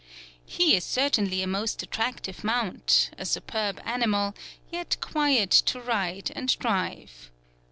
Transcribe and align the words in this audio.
He 0.47 0.75
is 0.75 0.83
certainly 0.83 1.43
a 1.43 1.47
most 1.47 1.83
attractive 1.83 2.43
mount: 2.43 3.11
a 3.19 3.23
superb 3.23 3.79
animal, 3.85 4.33
yet 4.71 4.97
quiet 4.99 5.51
to 5.69 5.79
ride 5.79 6.31
and 6.35 6.57
drive. 6.57 7.29